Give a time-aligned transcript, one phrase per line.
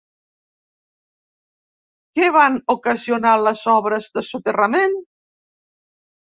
[2.19, 4.99] Què van ocasionar les obres de soterrament?